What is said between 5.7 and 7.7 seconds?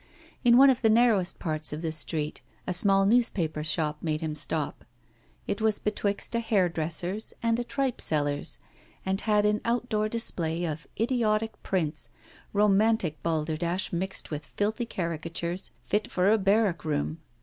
betwixt a hairdresser's and a